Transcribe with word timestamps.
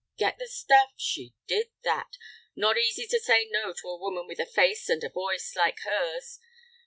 Get 0.17 0.39
the 0.39 0.47
stuff? 0.47 0.93
She 0.97 1.35
did 1.45 1.67
that. 1.83 2.17
Not 2.55 2.75
easy 2.75 3.05
to 3.05 3.19
say 3.19 3.45
no 3.51 3.71
to 3.71 3.87
a 3.87 3.99
woman 3.99 4.25
with 4.25 4.39
a 4.39 4.47
face 4.47 4.89
and 4.89 5.03
a 5.03 5.09
voice 5.09 5.55
like 5.55 5.77
hers. 5.81 6.39